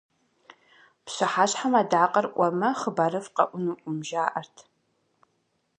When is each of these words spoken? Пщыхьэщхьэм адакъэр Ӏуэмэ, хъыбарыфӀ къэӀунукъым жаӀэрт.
Пщыхьэщхьэм 1.05 1.73
адакъэр 1.81 2.25
Ӏуэмэ, 2.33 2.69
хъыбарыфӀ 2.79 3.31
къэӀунукъым 3.35 3.97
жаӀэрт. 4.07 4.57